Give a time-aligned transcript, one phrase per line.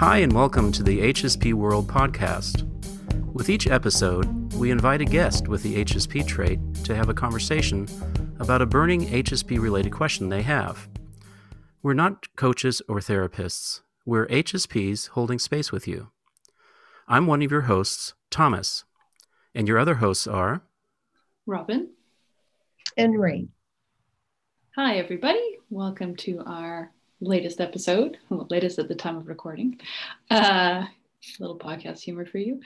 [0.00, 2.62] Hi, and welcome to the HSP World podcast.
[3.34, 7.86] With each episode, we invite a guest with the HSP trait to have a conversation
[8.38, 10.88] about a burning HSP related question they have.
[11.82, 16.08] We're not coaches or therapists, we're HSPs holding space with you.
[17.06, 18.84] I'm one of your hosts, Thomas,
[19.54, 20.62] and your other hosts are
[21.44, 21.90] Robin
[22.96, 23.48] and Ray.
[24.76, 25.58] Hi, everybody.
[25.68, 29.78] Welcome to our latest episode, well, latest at the time of recording.
[30.30, 30.84] Uh,
[31.38, 32.60] little podcast humor for you.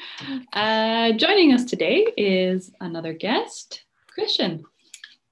[0.53, 4.65] Uh, joining us today is another guest, Christian.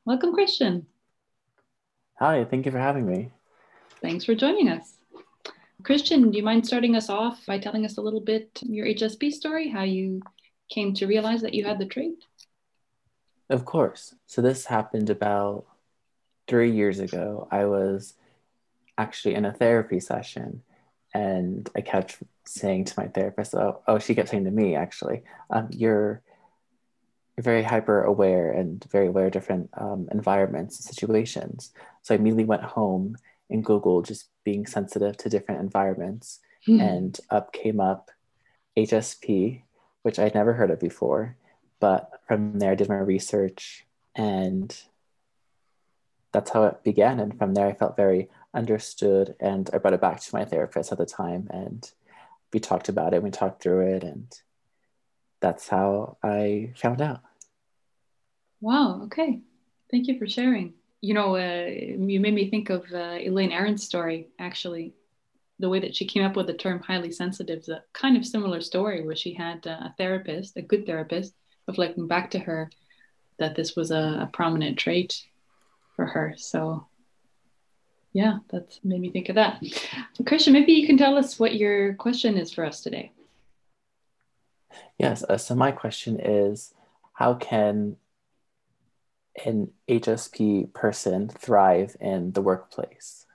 [0.05, 0.87] Welcome, Christian.
[2.19, 3.30] Hi, thank you for having me.
[4.01, 4.95] Thanks for joining us.
[5.85, 9.33] Christian, do you mind starting us off by telling us a little bit your HSP
[9.33, 10.21] story, how you
[10.69, 12.25] came to realize that you had the trait?
[13.51, 14.15] Of course.
[14.27, 15.66] So this happened about
[16.49, 17.49] three years ago.
[17.51, 18.15] I was
[19.02, 20.62] actually in a therapy session
[21.15, 22.10] and I kept
[22.45, 26.23] saying to my therapist, oh, oh she kept saying to me actually, um, you're,
[27.37, 31.73] you're very hyper aware and very aware of different um, environments and situations.
[32.02, 33.16] So I immediately went home
[33.51, 36.80] and Googled just being sensitive to different environments mm-hmm.
[36.80, 38.10] and up came up
[38.77, 39.62] HSP,
[40.02, 41.37] which I'd never heard of before.
[41.80, 44.74] But from there, I did my research and
[46.32, 47.21] that's how it began.
[47.21, 50.93] And from there, I felt very understood and I brought it back to my therapist
[50.93, 51.91] at the time and
[52.53, 54.33] we talked about it, we talked through it, and
[55.41, 57.21] that's how I found out.
[58.61, 59.41] Wow, okay.
[59.91, 60.75] Thank you for sharing.
[61.01, 64.95] You know, uh, you made me think of uh, Elaine Aron's story, actually.
[65.59, 68.27] The way that she came up with the term highly sensitive is a kind of
[68.27, 71.34] similar story where she had uh, a therapist, a good therapist,
[71.67, 72.71] reflecting back to her
[73.39, 75.23] that this was a, a prominent trait
[75.97, 76.34] for her.
[76.37, 76.87] So
[78.12, 79.62] yeah, that's made me think of that.
[80.27, 83.12] Christian, maybe you can tell us what your question is for us today.
[84.99, 85.25] Yes.
[85.25, 86.75] Uh, so my question is,
[87.15, 87.97] how can
[89.45, 93.27] an HSP person thrive in the workplace?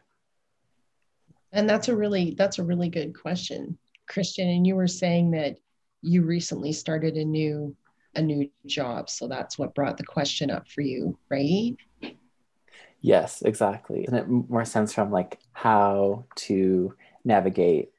[1.52, 3.78] And that's a really that's a really good question,
[4.08, 4.48] Christian.
[4.48, 5.58] And you were saying that
[6.02, 7.76] you recently started a new
[8.16, 11.76] a new job, so that's what brought the question up for you, right?
[13.02, 14.06] Yes, exactly.
[14.06, 17.92] And it more sense from like how to navigate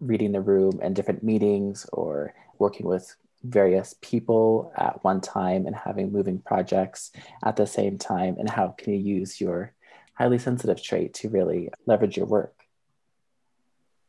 [0.00, 5.74] reading the room and different meetings or working with various people at one time and
[5.74, 7.12] having moving projects
[7.44, 8.36] at the same time?
[8.38, 9.72] And how can you use your
[10.14, 12.54] highly sensitive trait to really leverage your work?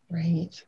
[0.10, 0.64] Right.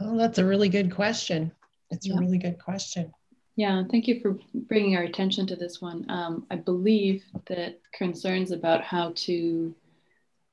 [0.00, 1.52] Well that's a really good question.
[1.90, 2.16] It's yeah.
[2.16, 3.12] a really good question
[3.58, 6.06] yeah, thank you for bringing our attention to this one.
[6.08, 9.74] Um, I believe that concerns about how to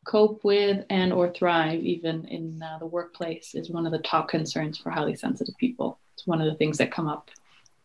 [0.08, 4.28] cope with and or thrive even in uh, the workplace is one of the top
[4.28, 6.00] concerns for highly sensitive people.
[6.16, 7.30] It's one of the things that come up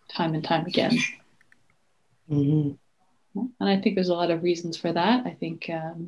[0.09, 0.97] time and time again.
[2.31, 3.41] Mm-hmm.
[3.61, 5.27] And I think there's a lot of reasons for that.
[5.27, 6.07] I think um,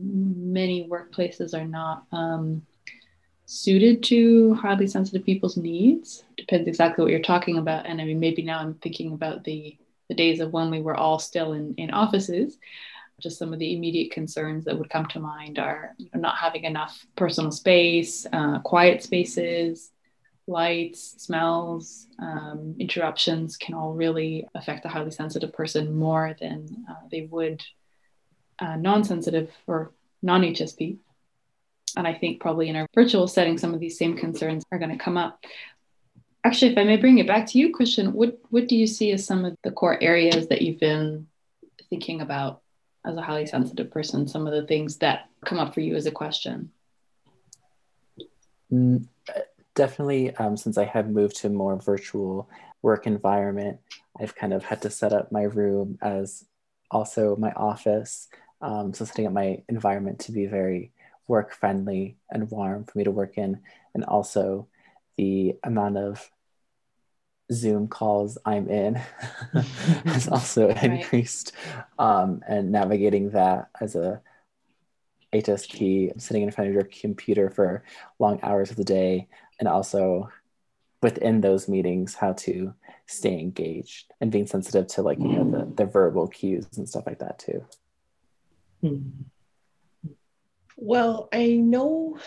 [0.55, 2.65] many workplaces are not um,
[3.45, 6.25] suited to highly sensitive people's needs.
[6.43, 7.87] Depends exactly what you're talking about.
[7.87, 10.97] And I mean, maybe now I'm thinking about the the days of when we were
[10.97, 12.59] all still in, in offices.
[13.21, 16.37] Just some of the immediate concerns that would come to mind are you know, not
[16.37, 19.93] having enough personal space, uh, quiet spaces,
[20.49, 26.95] lights, smells, um, interruptions can all really affect a highly sensitive person more than uh,
[27.13, 27.63] they would
[28.59, 30.99] uh, non sensitive or non HSP.
[31.97, 34.91] And I think probably in our virtual setting, some of these same concerns are going
[34.91, 35.45] to come up.
[36.45, 39.13] Actually, if I may bring it back to you, Christian, what, what do you see
[39.13, 41.29] as some of the core areas that you've been
[41.89, 42.63] thinking about
[43.07, 44.27] as a highly sensitive person?
[44.27, 46.73] Some of the things that come up for you as a question?
[48.73, 49.07] Mm,
[49.75, 52.49] definitely, um, since I have moved to more virtual
[52.83, 53.79] work environment,
[54.21, 56.45] I've kind of had to set up my room as
[56.91, 58.29] also my office.
[58.61, 60.93] Um, so setting up my environment to be very
[61.29, 63.61] work friendly and warm for me to work in.
[63.95, 64.67] And also
[65.17, 66.31] the amount of
[67.53, 68.95] Zoom calls I'm in
[70.05, 70.85] has also right.
[70.85, 71.53] increased.
[71.99, 74.21] Um, and navigating that as a
[75.33, 77.85] HSP, sitting in front of your computer for
[78.19, 79.29] long hours of the day,
[79.59, 80.31] and also
[81.01, 82.75] within those meetings, how to
[83.07, 87.07] stay engaged and being sensitive to like you know the, the verbal cues and stuff
[87.07, 87.65] like that too.
[88.83, 90.11] Mm-hmm.
[90.77, 92.19] Well, I know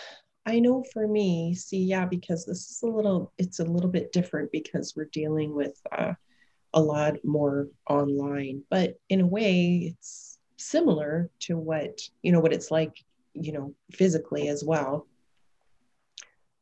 [0.46, 4.12] I know for me, see, yeah, because this is a little, it's a little bit
[4.12, 6.12] different because we're dealing with uh,
[6.72, 12.52] a lot more online, but in a way, it's similar to what, you know, what
[12.52, 12.96] it's like,
[13.34, 15.08] you know, physically as well.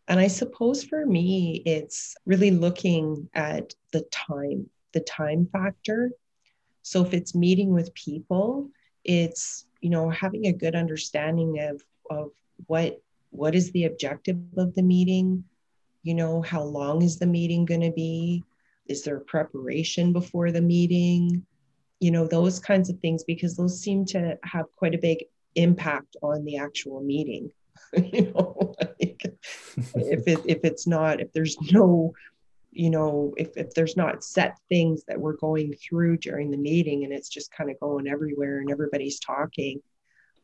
[0.09, 6.11] And I suppose for me, it's really looking at the time, the time factor.
[6.83, 8.71] So if it's meeting with people,
[9.05, 12.31] it's, you know, having a good understanding of, of
[12.67, 13.03] what
[13.35, 15.45] what is the objective of the meeting?
[16.03, 18.45] You know, how long is the meeting going to be?
[18.87, 21.45] Is there preparation before the meeting?
[21.99, 25.25] You know, those kinds of things, because those seem to have quite a big
[25.57, 27.51] impact on the actual meeting.
[27.97, 29.37] you know, like
[29.77, 32.13] if it if it's not if there's no
[32.71, 37.05] you know if, if there's not set things that we're going through during the meeting
[37.05, 39.81] and it's just kind of going everywhere and everybody's talking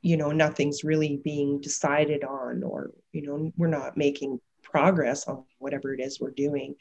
[0.02, 5.44] you know nothing's really being decided on or you know we're not making progress on
[5.58, 6.75] whatever it is we're doing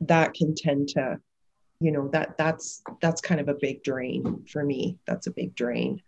[0.00, 1.18] that can tend to
[1.82, 4.98] you know that that's that's kind of a big drain for me.
[5.06, 6.00] That's a big drain.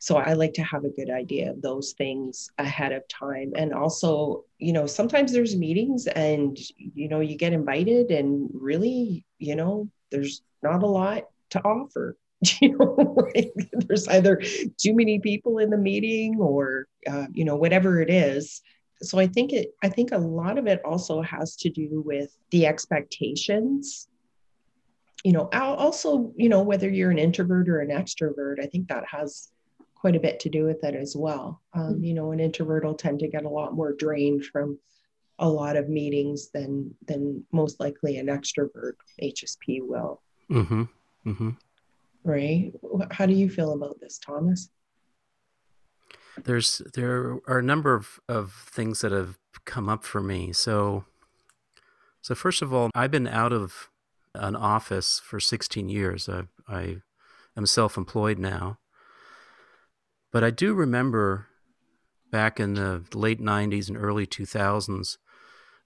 [0.00, 3.52] So i like to have a good idea of those things ahead of time.
[3.54, 9.24] And also you know sometimes there's meetings and you know you get invited and really
[9.38, 12.16] you know there's not a lot to offer
[12.60, 14.40] you know like there's either
[14.76, 18.62] too many people in the meeting or uh, you know whatever it is
[19.00, 22.36] so i think it i think a lot of it also has to do with
[22.50, 24.08] the expectations
[25.24, 29.04] you know also you know whether you're an introvert or an extrovert i think that
[29.06, 29.52] has
[30.02, 31.62] quite a bit to do with it as well.
[31.74, 32.04] Um, mm-hmm.
[32.04, 34.76] you know, an introvert will tend to get a lot more drained from
[35.38, 40.20] a lot of meetings than than most likely an extrovert HSP will.
[40.50, 40.82] Mm-hmm.
[41.24, 41.50] Mm-hmm.
[42.24, 42.72] Right?
[43.10, 44.68] How do you feel about this, Thomas?
[46.44, 50.52] There's there are a number of, of things that have come up for me.
[50.52, 51.04] So
[52.22, 53.90] so first of all, I've been out of
[54.34, 56.28] an office for 16 years.
[56.28, 56.98] I, I
[57.56, 58.78] am self-employed now.
[60.30, 61.48] But I do remember
[62.30, 65.18] back in the late 90s and early 2000s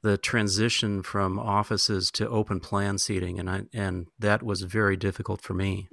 [0.02, 5.40] the transition from offices to open plan seating and I, and that was very difficult
[5.40, 5.88] for me.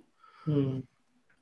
[0.47, 0.83] Mm.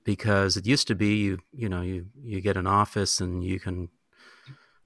[0.04, 3.60] Because it used to be you you know you you get an office and you
[3.60, 3.90] can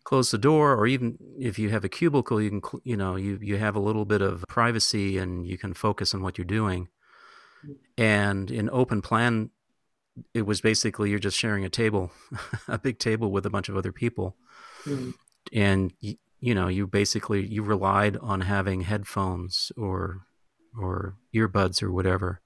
[0.04, 3.40] close the door or even if you have a cubicle you can you know you
[3.42, 6.90] you have a little bit of privacy and you can focus on what you're doing
[7.66, 7.72] hmm.
[7.98, 9.50] and in open plan
[10.34, 12.12] it was basically you're just sharing a table,
[12.68, 14.36] a big table with a bunch of other people,
[14.86, 15.14] mm.
[15.52, 20.22] and you, you know you basically you relied on having headphones or
[20.80, 22.42] or earbuds or whatever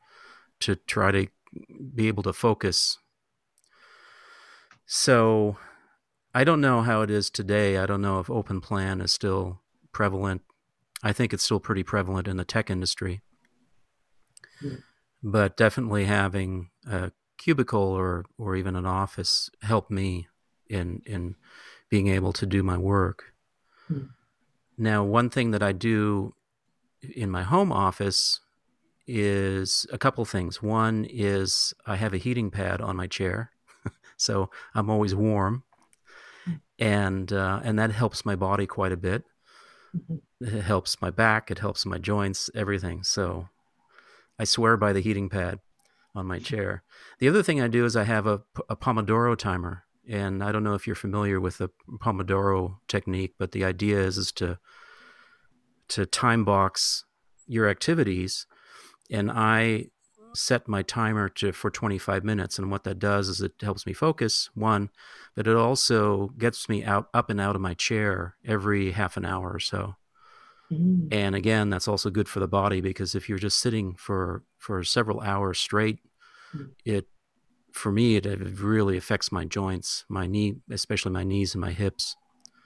[0.60, 1.28] to try to
[1.96, 2.98] be able to focus.
[4.86, 5.58] So
[6.34, 7.78] I don't know how it is today.
[7.78, 9.62] I don't know if open plan is still
[9.92, 10.42] prevalent.
[11.02, 13.22] I think it's still pretty prevalent in the tech industry.
[14.62, 14.84] Mm.
[15.24, 20.28] But definitely having a cubicle or or even an office helped me
[20.70, 21.36] in in
[21.90, 23.34] being able to do my work.
[23.88, 24.06] Hmm.
[24.78, 26.36] Now, one thing that I do
[27.02, 28.40] in my home office
[29.12, 30.62] is a couple things.
[30.62, 33.52] One is I have a heating pad on my chair,
[34.18, 35.64] so I'm always warm,
[36.46, 36.54] hmm.
[36.78, 39.24] and uh, and that helps my body quite a bit.
[39.98, 40.58] Mm-hmm.
[40.58, 41.50] It helps my back.
[41.50, 42.50] It helps my joints.
[42.54, 43.04] Everything.
[43.04, 43.50] So
[44.38, 45.60] I swear by the heating pad
[46.14, 46.84] on my chair.
[47.20, 49.84] The other thing I do is I have a, a Pomodoro timer.
[50.08, 51.70] And I don't know if you're familiar with the
[52.00, 54.58] Pomodoro technique, but the idea is, is to
[55.90, 57.04] to time box
[57.48, 58.46] your activities.
[59.10, 59.88] And I
[60.34, 63.94] set my timer to for 25 minutes and what that does is it helps me
[63.94, 64.90] focus one
[65.36, 69.26] but it also gets me out up and out of my chair every half an
[69.26, 69.96] hour or so
[70.72, 71.08] mm.
[71.12, 74.84] and again that's also good for the body because if you're just sitting for for
[74.84, 76.00] several hours straight
[76.86, 77.08] it
[77.72, 81.72] for me it, it, really affects my joints my knee especially my knees and my
[81.72, 82.16] hips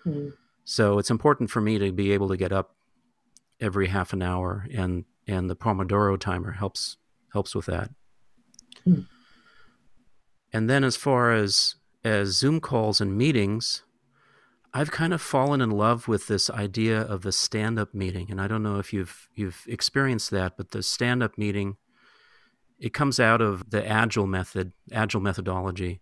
[0.06, 0.34] mm.
[0.64, 2.76] so it's important for me to be able to get up
[3.60, 6.98] every half an hour and and the pomodoro timer helps
[7.32, 7.89] helps with that
[8.88, 9.06] mm.
[10.51, 13.84] and then as far as as zoom calls and meetings
[14.74, 18.42] i've kind of fallen in love with this idea of the stand up meeting and
[18.42, 21.77] i don't know if you've you've experienced that but the stand up meeting
[22.84, 26.01] it comes out of the agile method, agile methodology.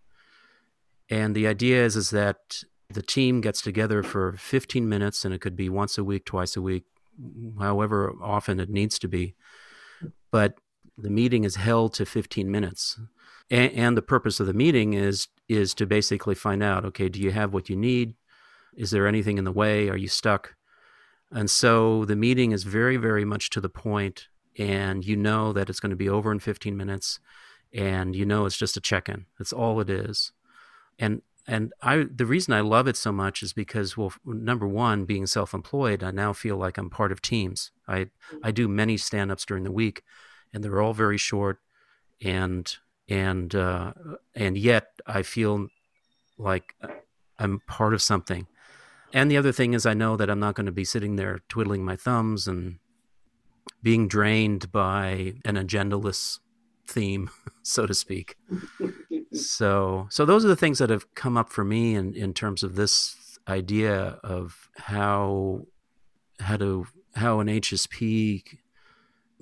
[1.11, 5.41] And the idea is, is that the team gets together for 15 minutes, and it
[5.41, 6.85] could be once a week, twice a week,
[7.59, 9.35] however often it needs to be.
[10.31, 10.55] But
[10.97, 12.99] the meeting is held to 15 minutes.
[13.49, 17.19] And, and the purpose of the meeting is is to basically find out, okay, do
[17.19, 18.15] you have what you need?
[18.75, 19.89] Is there anything in the way?
[19.89, 20.55] Are you stuck?
[21.29, 25.69] And so the meeting is very, very much to the point and you know that
[25.69, 27.19] it's going to be over in 15 minutes
[27.73, 30.33] and you know it's just a check-in that's all it is
[30.99, 35.05] and and I the reason I love it so much is because well number one
[35.05, 37.71] being self-employed I now feel like I'm part of teams.
[37.87, 38.07] I
[38.43, 40.03] I do many stand-ups during the week
[40.53, 41.59] and they're all very short
[42.23, 42.75] and
[43.09, 43.93] and uh,
[44.35, 45.67] and yet I feel
[46.37, 46.75] like
[47.37, 48.47] I'm part of something.
[49.13, 51.39] And the other thing is I know that I'm not going to be sitting there
[51.49, 52.79] twiddling my thumbs and
[53.83, 56.39] being drained by an agendaless
[56.87, 57.29] theme,
[57.63, 58.37] so to speak.
[59.33, 62.63] so so those are the things that have come up for me in, in terms
[62.63, 65.65] of this idea of how
[66.39, 66.85] how to
[67.15, 68.43] how an HSP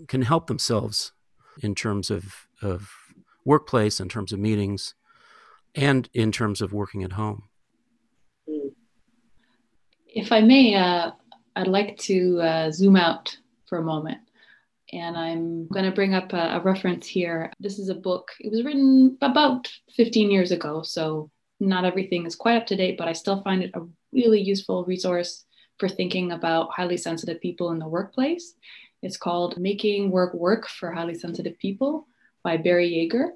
[0.07, 1.11] can help themselves
[1.61, 2.89] in terms of of
[3.45, 4.93] workplace, in terms of meetings,
[5.75, 7.43] and in terms of working at home.
[10.07, 11.11] If I may, uh,
[11.55, 14.19] I'd like to uh, zoom out for a moment
[14.91, 17.51] and I'm going to bring up a, a, reference here.
[17.59, 21.29] This is a book, it was written about 15 years ago, so
[21.59, 24.85] not everything is quite up to date, but I still find it a really useful
[24.85, 25.45] resource
[25.77, 28.53] for thinking about highly sensitive people in the workplace.
[29.01, 32.07] It's called Making Work Work for Highly Sensitive People
[32.43, 33.31] by Barrie Jaeger.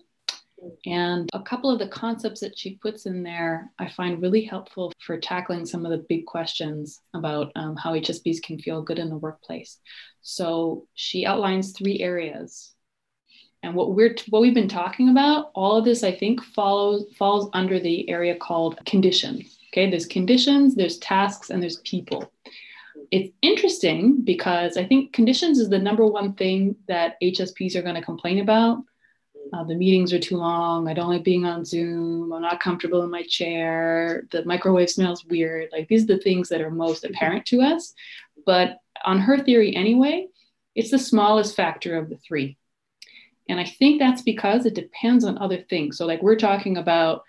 [0.86, 4.91] And a couple of the concepts that she puts in there I find really helpful
[5.00, 9.10] for tackling some of the big questions about um, how HSPs can feel good in
[9.10, 9.79] the workplace.
[10.22, 12.74] So she outlines three areas.
[13.62, 17.50] And what we're what we've been talking about, all of this I think follows falls
[17.53, 19.58] under the area called conditions.
[19.72, 22.32] Okay, there's conditions, there's tasks, and there's people.
[23.10, 27.96] It's interesting because I think conditions is the number one thing that HSPs are going
[27.96, 28.84] to complain about
[29.53, 30.88] uh, the meetings are too long.
[30.88, 32.33] I don't like being on Zoom.
[32.33, 34.24] I'm not comfortable in my chair.
[34.31, 35.69] The microwave smells weird.
[35.72, 37.93] Like these are the things that are most apparent to us.
[38.45, 40.27] But on her theory, anyway,
[40.75, 42.57] it's the smallest factor of the three.
[43.48, 45.98] And I think that's because it depends on other things.
[45.98, 47.24] So, like we're talking about,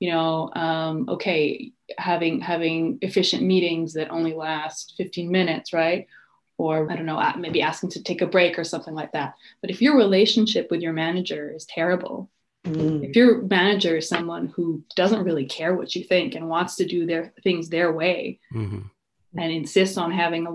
[0.00, 6.06] you know, um, okay, having having efficient meetings that only last 15 minutes, right?
[6.60, 9.34] Or I don't know, maybe asking to take a break or something like that.
[9.62, 12.30] But if your relationship with your manager is terrible,
[12.66, 13.08] mm.
[13.08, 16.84] if your manager is someone who doesn't really care what you think and wants to
[16.84, 18.80] do their things their way mm-hmm.
[19.38, 20.52] and insists on having a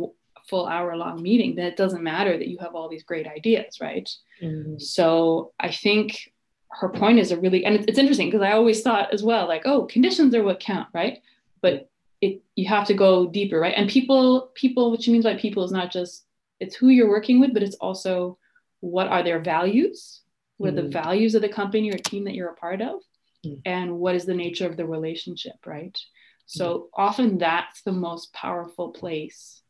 [0.47, 3.79] full hour long meeting, then it doesn't matter that you have all these great ideas,
[3.81, 4.07] right?
[4.43, 4.79] Mm.
[4.79, 6.31] So I think
[6.69, 9.63] her point is a really, and it's interesting because I always thought as well, like,
[9.65, 11.17] oh, conditions are what count, right?
[11.61, 11.89] But
[12.25, 15.63] it you have to go deeper right and people people what she means by people
[15.63, 16.25] is not just
[16.59, 18.37] it's who you're working with but it's also
[18.79, 20.21] what are their values
[20.57, 20.93] what are the mm.
[20.93, 22.99] values of the company or team that you're a part of
[23.45, 23.59] mm.
[23.65, 25.97] and what is the nature of the relationship right
[26.45, 26.83] so mm.
[26.95, 29.61] often that's the most powerful place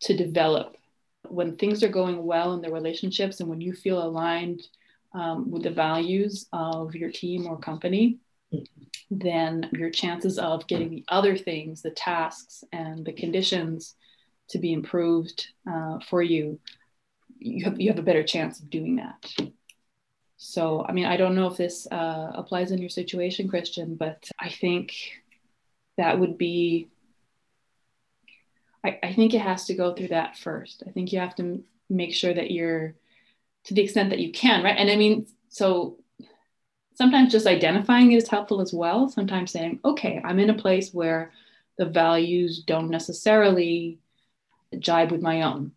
[0.00, 0.76] to develop
[1.28, 4.62] when things are going well in the relationships and when you feel aligned
[5.12, 8.18] um, with the values of your team or company
[9.10, 13.94] then your chances of getting the other things, the tasks and the conditions
[14.48, 16.58] to be improved uh, for you,
[17.38, 19.50] you have, you have a better chance of doing that.
[20.36, 24.28] So, I mean, I don't know if this uh, applies in your situation, Christian, but
[24.38, 24.94] I think
[25.98, 26.88] that would be,
[28.82, 30.82] I, I think it has to go through that first.
[30.86, 32.94] I think you have to make sure that you're,
[33.64, 34.78] to the extent that you can, right?
[34.78, 35.98] And I mean, so
[37.00, 39.08] sometimes just identifying it is helpful as well.
[39.08, 41.32] Sometimes saying, okay, I'm in a place where
[41.78, 43.98] the values don't necessarily
[44.78, 45.72] jibe with my own,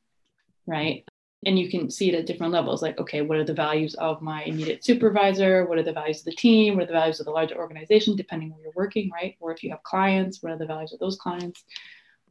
[0.68, 1.08] right?
[1.46, 4.22] And you can see it at different levels like, okay, what are the values of
[4.22, 5.66] my immediate supervisor?
[5.66, 6.76] What are the values of the team?
[6.76, 9.38] What are the values of the larger organization, depending where you're working, right?
[9.40, 11.64] Or if you have clients, what are the values of those clients?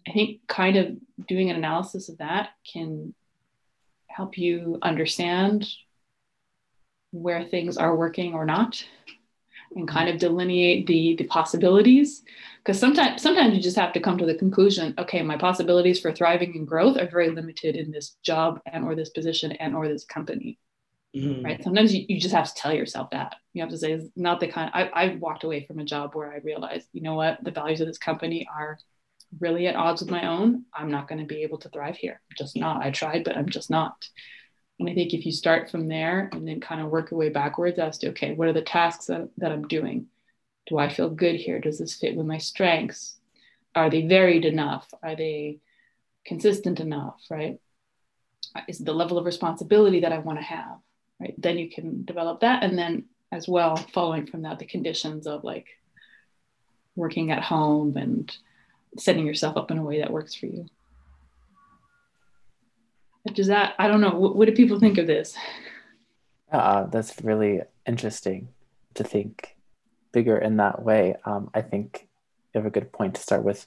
[0.07, 3.15] I think kind of doing an analysis of that can
[4.09, 5.67] help you understand
[7.13, 8.85] where things are working or not
[9.77, 12.23] and kind of delineate the the possibilities.
[12.59, 16.13] Because sometimes sometimes you just have to come to the conclusion okay my possibilities for
[16.13, 19.89] thriving and growth are very limited in this job and or this position and or
[19.89, 20.59] this company.
[21.15, 21.45] Mm-hmm.
[21.45, 21.63] right?
[21.63, 23.35] Sometimes you, you just have to tell yourself that.
[23.53, 26.15] You have to say it's not the kind I, i've walked away from a job
[26.15, 28.79] where i realized you know what the values of this company are
[29.41, 30.65] really at odds with my own.
[30.75, 32.21] I'm not going to be able to thrive here.
[32.37, 32.83] Just not.
[32.83, 33.95] I tried but i'm just not
[34.83, 37.29] and I think if you start from there and then kind of work your way
[37.29, 40.07] backwards as to, okay, what are the tasks that, that I'm doing?
[40.67, 41.61] Do I feel good here?
[41.61, 43.17] Does this fit with my strengths?
[43.77, 44.93] Are they varied enough?
[45.01, 45.61] Are they
[46.27, 47.21] consistent enough?
[47.31, 47.61] Right?
[48.57, 50.79] Uh, is the level of responsibility that I want to have?
[51.21, 51.35] Right?
[51.39, 52.65] Then you can develop that.
[52.65, 55.69] And then as well, following from that, the conditions of like
[56.97, 58.37] working at home and
[58.99, 60.67] setting yourself up in a way that works for you.
[63.27, 65.37] Does that, I don't know, what, what do people think of this?
[66.51, 68.49] Uh, that's really interesting
[68.95, 69.57] to think
[70.13, 72.09] bigger in that way, um, I think
[72.55, 73.67] you have a good point to start with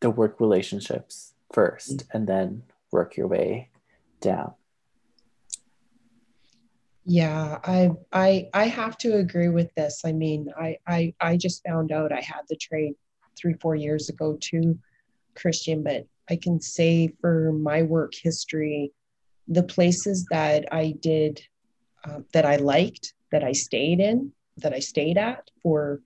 [0.00, 2.16] the work relationships 1st mm-hmm.
[2.16, 3.70] and then work your way
[4.20, 4.54] down.
[7.06, 10.02] Yeah, I I I have to agree with this.
[10.04, 12.94] I mean, I I I just found out I had the trade
[13.36, 14.78] three four years ago too,
[15.34, 15.82] Christian.
[15.82, 18.92] But I can say for my work history,
[19.48, 21.42] the places that I did
[22.04, 26.00] uh, that I liked, that I stayed in, that I stayed at for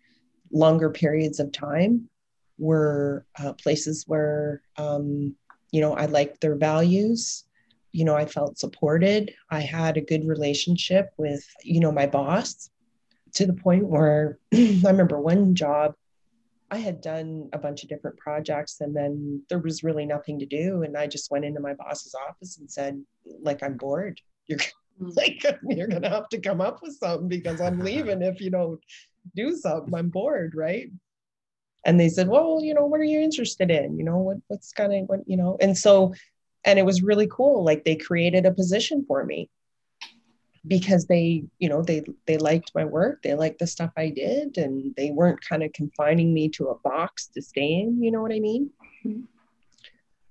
[0.53, 2.09] longer periods of time,
[2.59, 5.35] were uh, places where um,
[5.73, 7.45] you know I liked their values
[7.95, 9.33] you know, I felt supported.
[9.51, 12.69] I had a good relationship with, you know, my boss
[13.35, 15.95] to the point where I remember one job
[16.71, 20.47] I had done a bunch of different projects and then there was really nothing to
[20.47, 20.83] do.
[20.83, 23.03] And I just went into my boss's office and said,
[23.43, 24.21] like, I'm bored.
[24.47, 24.59] You're
[25.01, 25.17] mm.
[25.17, 28.51] like, you're going to have to come up with something because I'm leaving if you
[28.51, 28.79] don't
[29.35, 29.95] do something.
[29.95, 30.55] I'm bored.
[30.55, 30.91] Right.
[31.87, 33.97] And they said, well, you know, what are you interested in?
[33.97, 36.13] You know, what, what's kind of what, you know, and so
[36.65, 39.49] and it was really cool like they created a position for me
[40.67, 44.57] because they you know they they liked my work they liked the stuff i did
[44.57, 48.23] and they weren't kind of confining me to a box to stay in you know
[48.23, 48.71] what i mean
[49.05, 49.21] mm-hmm.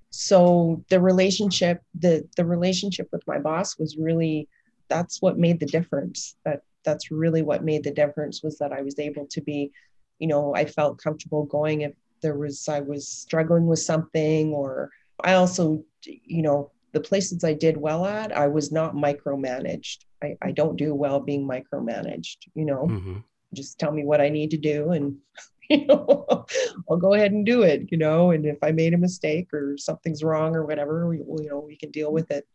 [0.09, 4.47] so the relationship the the relationship with my boss was really
[4.89, 8.81] that's what made the difference that that's really what made the difference was that i
[8.81, 9.71] was able to be
[10.19, 14.89] you know i felt comfortable going if there was i was struggling with something or
[15.23, 19.99] I also, you know, the places I did well at, I was not micromanaged.
[20.23, 23.17] I, I don't do well being micromanaged, you know, mm-hmm.
[23.53, 25.17] just tell me what I need to do and,
[25.69, 26.45] you know,
[26.89, 29.77] I'll go ahead and do it, you know, and if I made a mistake or
[29.77, 32.47] something's wrong or whatever, we, you know, we can deal with it.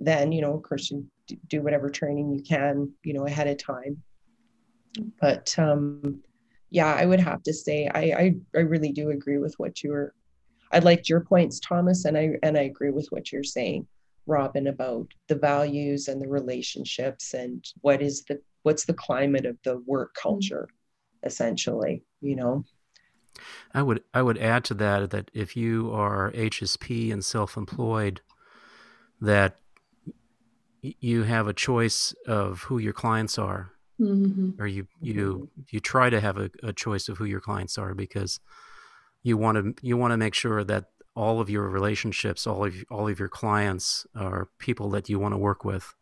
[0.00, 1.06] Then, you know, of course, you
[1.48, 4.02] do whatever training you can, you know, ahead of time.
[5.20, 6.22] But um,
[6.70, 9.90] yeah, I would have to say I, I I really do agree with what you
[9.90, 10.14] were
[10.72, 13.86] I liked your points, Thomas, and I and I agree with what you're saying,
[14.26, 19.56] Robin, about the values and the relationships and what is the what's the climate of
[19.64, 20.28] the work mm-hmm.
[20.28, 20.68] culture,
[21.22, 22.64] essentially, you know.
[23.72, 28.20] I would I would add to that that if you are HSP and self-employed,
[29.20, 29.56] that
[30.82, 34.60] you have a choice of who your clients are, mm-hmm.
[34.60, 37.94] or you you you try to have a, a choice of who your clients are
[37.94, 38.38] because
[39.22, 40.84] you want to you want to make sure that
[41.14, 45.32] all of your relationships, all of all of your clients are people that you want
[45.32, 45.94] to work with.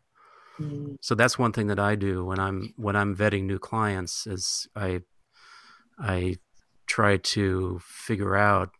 [0.59, 0.97] Mm.
[1.01, 4.67] So that's one thing that I do when I'm when I'm vetting new clients is
[4.75, 5.01] I
[5.99, 6.37] I
[6.85, 8.71] try to figure out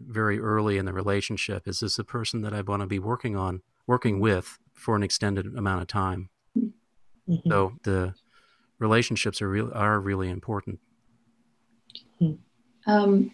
[0.00, 3.36] very early in the relationship is this a person that I want to be working
[3.36, 6.30] on working with for an extended amount of time.
[6.56, 7.48] Mm-hmm.
[7.48, 8.14] So the
[8.78, 10.78] relationships are real are really important.
[12.86, 13.30] Um,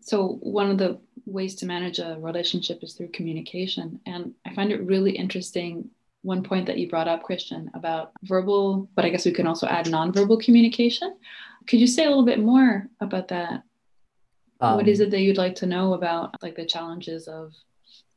[0.00, 4.00] so one of the ways to manage a relationship is through communication.
[4.06, 5.90] And i find it really interesting
[6.22, 9.66] one point that you brought up christian about verbal but i guess we can also
[9.66, 11.16] add nonverbal communication.
[11.66, 13.62] Could you say a little bit more about that?
[14.60, 17.54] Um, what is um, it that you'd like to know about like the challenges of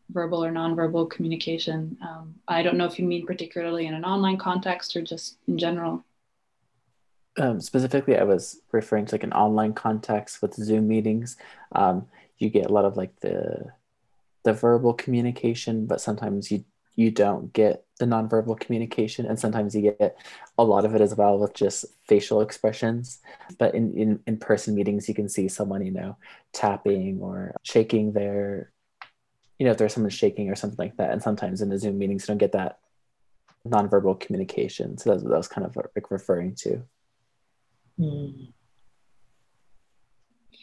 [0.10, 1.98] verbal or nonverbal communication?
[2.02, 5.58] Um, i don't know if you mean particularly in an online context or just in
[5.58, 6.04] general.
[7.39, 11.38] Um, specifically, I was referring to like an online context with Zoom meetings.
[11.72, 12.08] Um,
[12.39, 13.71] you get a lot of like the
[14.43, 16.63] the verbal communication, but sometimes you
[16.95, 20.17] you don't get the nonverbal communication, and sometimes you get
[20.58, 23.19] a lot of it as well with just facial expressions.
[23.58, 26.17] But in in in person meetings, you can see someone you know
[26.54, 28.71] tapping or shaking their,
[29.60, 31.12] you know, if there's someone shaking or something like that.
[31.12, 32.80] And sometimes in the Zoom meetings, you don't get that
[33.67, 34.97] nonverbal communication.
[34.97, 36.84] So that's what I was kind of like referring to.
[38.00, 38.54] Mm.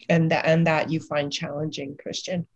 [0.08, 2.46] And that and that you find challenging, Christian.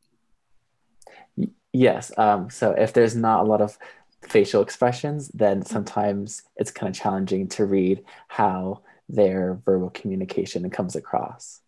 [1.73, 2.13] Yes.
[2.17, 3.79] Um, so if there's not a lot of
[4.23, 10.97] facial expressions, then sometimes it's kind of challenging to read how their verbal communication comes
[10.97, 11.61] across.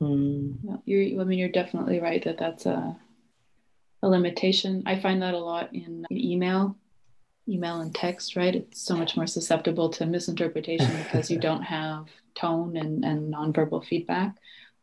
[0.00, 0.80] Mm.
[0.84, 2.96] You're, I mean, you're definitely right that that's a,
[4.02, 4.82] a limitation.
[4.86, 6.76] I find that a lot in, in email
[7.48, 8.54] email and text, right?
[8.54, 13.84] It's so much more susceptible to misinterpretation because you don't have tone and, and nonverbal
[13.84, 14.36] feedback.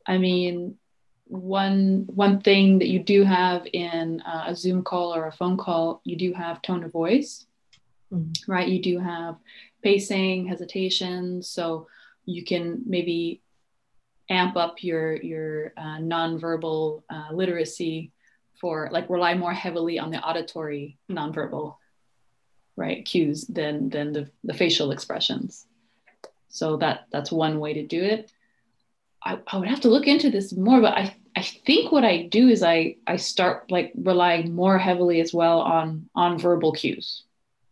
[0.08, 0.78] I mean,
[1.26, 5.58] one one thing that you do have in uh, a Zoom call or a phone
[5.58, 7.46] call, you do have tone of voice,
[8.12, 8.52] mm-hmm.
[8.52, 8.67] right?
[8.67, 9.36] You do have
[9.84, 11.88] pacing, hesitation, so
[12.26, 13.41] you can maybe
[14.30, 18.12] amp up your your uh, nonverbal uh, literacy
[18.60, 21.76] for like rely more heavily on the auditory nonverbal
[22.76, 25.67] right cues than than the, the facial expressions
[26.50, 28.32] So that that's one way to do it.
[29.24, 32.24] I, I would have to look into this more, but I I think what I
[32.24, 37.24] do is I I start like relying more heavily as well on on verbal cues,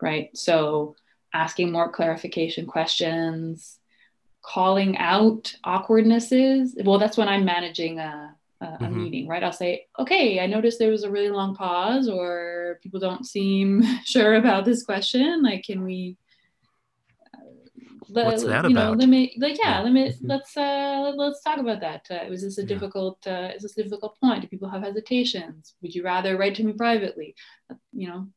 [0.01, 0.29] right?
[0.37, 0.95] So
[1.33, 3.79] asking more clarification questions,
[4.41, 6.75] calling out awkwardnesses.
[6.83, 8.85] Well, that's when I'm managing a, a, mm-hmm.
[8.85, 9.43] a, meeting, right?
[9.43, 13.83] I'll say, okay, I noticed there was a really long pause, or people don't seem
[14.05, 15.41] sure about this question.
[15.41, 16.17] Like, can we
[18.07, 18.91] What's that you about?
[18.91, 22.05] know, limit, like, yeah, limit, let's, uh, let's talk about that.
[22.09, 22.67] Uh, was this a yeah.
[22.67, 24.41] difficult, uh, is this a difficult point?
[24.41, 25.73] Do people have hesitations?
[25.81, 27.35] Would you rather write to me privately?
[27.69, 28.27] Uh, you know,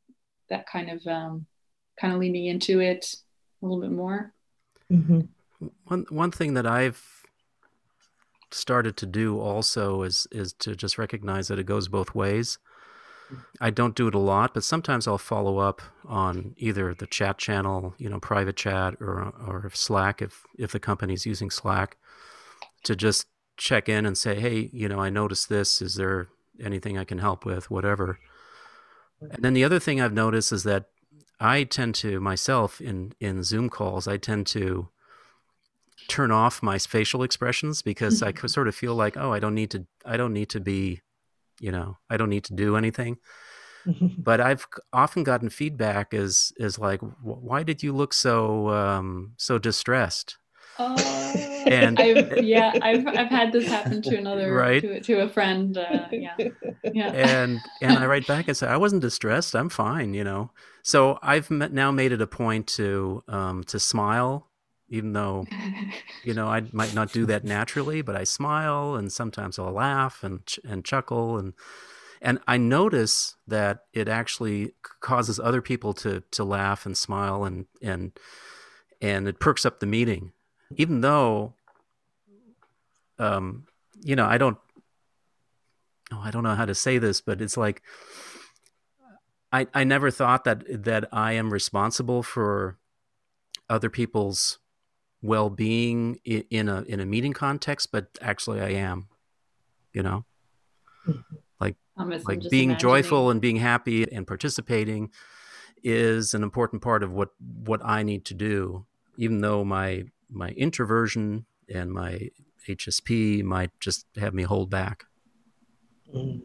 [0.49, 1.45] that kind of, um,
[1.99, 3.15] kind of leaning into it
[3.61, 4.33] a little bit more.
[4.91, 5.21] Mm-hmm.
[5.85, 7.03] One, one thing that I've
[8.51, 12.57] started to do also is, is to just recognize that it goes both ways.
[13.61, 17.37] I don't do it a lot, but sometimes I'll follow up on either the chat
[17.37, 21.97] channel, you know, private chat or or Slack if if the company's using Slack
[22.83, 25.81] to just check in and say, "Hey, you know, I noticed this.
[25.81, 26.29] Is there
[26.61, 27.69] anything I can help with?
[27.69, 28.19] Whatever."
[29.21, 30.85] And then the other thing I've noticed is that
[31.39, 34.89] I tend to myself in in Zoom calls, I tend to
[36.07, 39.71] turn off my facial expressions because I sort of feel like, "Oh, I don't need
[39.71, 41.01] to I don't need to be
[41.59, 43.17] you know i don't need to do anything.
[44.17, 49.57] But i've often gotten feedback is is like why did you look so um so
[49.57, 50.37] distressed?
[50.77, 50.95] Uh,
[51.65, 54.81] and I've, yeah I've, I've had this happen to another right.
[54.81, 56.35] to, to a friend uh, yeah.
[56.93, 57.11] Yeah.
[57.13, 60.51] And and i write back and say i wasn't distressed i'm fine you know.
[60.83, 64.48] So i've now made it a point to um to smile
[64.89, 65.47] even though
[66.23, 70.23] you know I might not do that naturally, but I smile and sometimes I'll laugh
[70.23, 71.53] and ch- and chuckle and
[72.21, 77.65] and I notice that it actually causes other people to to laugh and smile and
[77.81, 78.11] and
[79.01, 80.33] and it perks up the meeting,
[80.75, 81.53] even though
[83.17, 83.65] um
[84.01, 84.57] you know I don't
[86.11, 87.81] oh I don't know how to say this, but it's like
[89.51, 92.77] I I never thought that that I am responsible for
[93.69, 94.59] other people's
[95.21, 99.07] well-being in a in a meeting context but actually i am
[99.93, 100.25] you know
[101.07, 101.35] mm-hmm.
[101.59, 102.77] like like being imagining.
[102.77, 105.09] joyful and being happy and participating
[105.83, 108.85] is an important part of what what i need to do
[109.17, 112.29] even though my my introversion and my
[112.67, 115.05] hsp might just have me hold back
[116.15, 116.41] mm.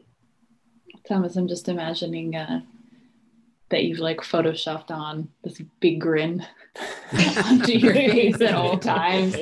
[1.06, 2.60] thomas i'm just imagining uh,
[3.70, 6.46] that you've like photoshopped on this big grin
[7.44, 9.36] onto your face at all times.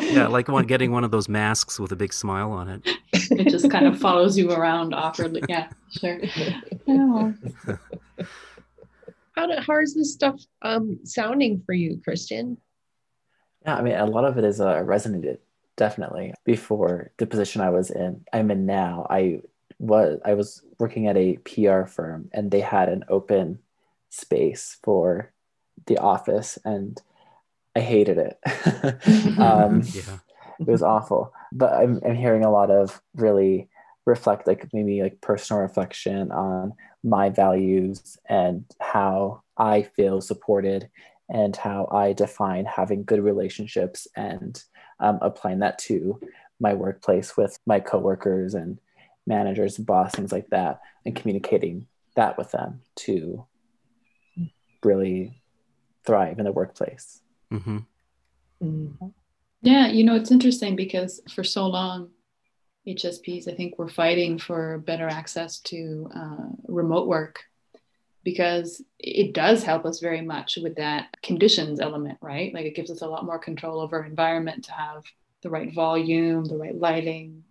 [0.00, 2.88] Yeah, like one getting one of those masks with a big smile on it.
[3.12, 5.42] It just kind of follows you around awkwardly.
[5.48, 6.20] Yeah, sure.
[6.86, 7.32] Yeah.
[9.34, 12.56] How, do, how is this stuff um, sounding for you, Christian?
[13.64, 15.38] Yeah, I mean, a lot of it is uh, resonated
[15.76, 16.32] definitely.
[16.44, 19.40] Before the position I was in, I'm in now, I
[19.78, 23.58] was I was working at a PR firm and they had an open
[24.10, 25.32] space for
[25.86, 27.00] the office and
[27.74, 29.38] I hated it.
[29.38, 30.18] um, yeah.
[30.58, 31.34] It was awful.
[31.52, 33.68] But I'm, I'm hearing a lot of really
[34.06, 36.72] reflect like maybe like personal reflection on
[37.04, 40.88] my values and how I feel supported
[41.28, 44.62] and how I define having good relationships and
[45.00, 46.20] um, applying that to
[46.60, 48.78] my workplace with my coworkers and
[49.26, 53.44] managers and boss, things like that, and communicating that with them to
[54.82, 55.42] really
[56.04, 57.20] thrive in the workplace.
[57.52, 57.78] Mm-hmm.
[58.62, 59.06] Mm-hmm.
[59.62, 62.10] Yeah, you know, it's interesting because for so long,
[62.86, 67.40] HSPs, I think, were fighting for better access to uh, remote work
[68.22, 72.52] because it does help us very much with that conditions element, right?
[72.54, 75.04] Like it gives us a lot more control over our environment to have
[75.42, 77.44] the right volume, the right lighting,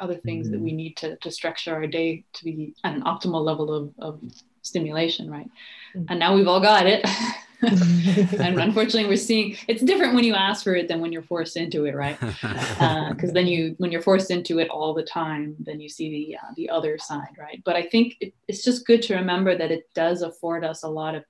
[0.00, 0.56] other things mm-hmm.
[0.56, 3.92] that we need to, to structure our day to be at an optimal level of,
[3.98, 4.20] of
[4.62, 5.50] stimulation, right?
[5.94, 6.06] Mm-hmm.
[6.08, 7.06] And now we've all got it.
[7.62, 11.56] and unfortunately we're seeing it's different when you ask for it than when you're forced
[11.56, 12.40] into it right because
[13.30, 16.36] uh, then you when you're forced into it all the time then you see the
[16.36, 19.70] uh, the other side right but i think it, it's just good to remember that
[19.70, 21.24] it does afford us a lot of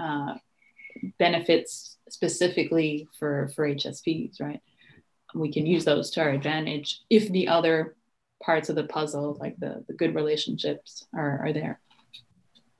[0.00, 0.34] uh,
[1.18, 4.60] benefits specifically for for hsps right
[5.34, 7.94] we can use those to our advantage if the other
[8.42, 11.80] parts of the puzzle, like the, the good relationships, are, are there.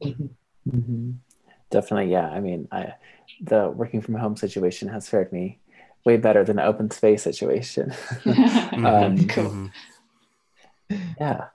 [0.03, 0.27] Mm-hmm.
[0.71, 1.11] Mm-hmm.
[1.71, 2.29] Definitely, yeah.
[2.29, 2.95] I mean, I,
[3.41, 5.61] the working from home situation has fared me
[6.05, 7.93] way better than the open space situation.
[8.27, 9.51] um, cool.
[9.51, 9.67] Mm-hmm.
[11.19, 11.47] Yeah.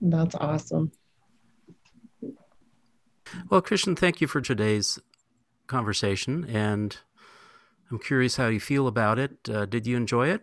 [0.00, 0.92] That's awesome.
[3.48, 4.98] Well, Christian, thank you for today's
[5.66, 6.44] conversation.
[6.44, 6.96] And
[7.90, 9.48] I'm curious how you feel about it.
[9.48, 10.42] Uh, did you enjoy it?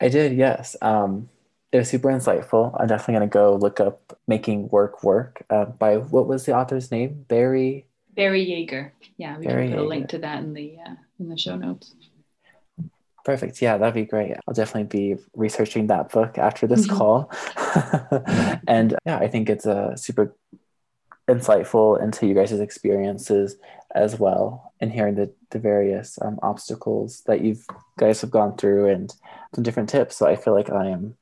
[0.00, 0.76] I did, yes.
[0.80, 1.28] Um,
[1.72, 2.74] it was super insightful.
[2.78, 6.56] I'm definitely going to go look up Making Work Work uh, by what was the
[6.56, 7.24] author's name?
[7.28, 7.86] Barrie?
[8.14, 8.92] Barrie Jaeger.
[9.16, 11.56] Yeah, we Barry can put a link to that in the uh, in the show
[11.56, 11.94] notes.
[13.24, 13.60] Perfect.
[13.60, 14.34] Yeah, that'd be great.
[14.46, 17.30] I'll definitely be researching that book after this call.
[18.66, 20.34] and yeah, I think it's a super
[21.28, 23.56] insightful into you guys' experiences
[23.94, 27.56] as well and hearing the, the various um, obstacles that you
[27.98, 29.14] guys have gone through and
[29.54, 30.16] some different tips.
[30.16, 31.16] So I feel like I am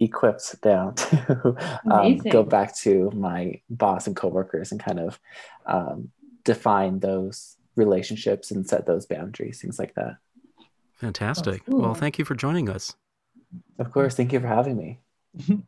[0.00, 1.56] equipped now to
[1.90, 5.18] um, go back to my boss and coworkers and kind of
[5.66, 6.10] um,
[6.44, 10.16] define those relationships and set those boundaries, things like that.
[10.96, 11.64] Fantastic.
[11.66, 11.80] Cool.
[11.80, 12.94] Well, thank you for joining us.
[13.78, 14.14] Of course.
[14.14, 15.00] Thank you for having me.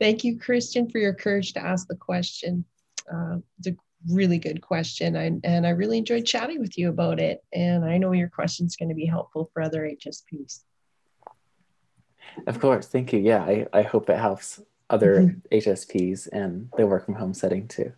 [0.00, 2.64] thank you, Christian, for your courage to ask the question.
[3.10, 3.76] Uh, it's a
[4.10, 5.16] really good question.
[5.16, 7.42] I, and I really enjoyed chatting with you about it.
[7.52, 10.60] And I know your question is going to be helpful for other HSPs.
[12.46, 12.88] Of course.
[12.88, 13.20] Thank you.
[13.20, 14.60] Yeah, I, I hope it helps
[14.90, 15.56] other mm-hmm.
[15.56, 17.92] HSPs and the work from home setting too.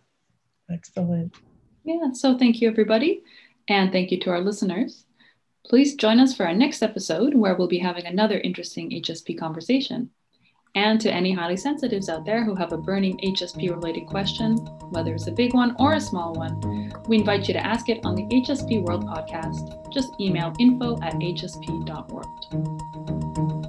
[0.71, 1.35] Excellent.
[1.83, 2.11] Yeah.
[2.13, 3.23] So thank you, everybody.
[3.67, 5.05] And thank you to our listeners.
[5.65, 10.11] Please join us for our next episode where we'll be having another interesting HSP conversation.
[10.75, 14.57] And to any highly sensitives out there who have a burning HSP related question,
[14.89, 18.01] whether it's a big one or a small one, we invite you to ask it
[18.03, 19.91] on the HSP World podcast.
[19.91, 23.64] Just email info at hsp.world.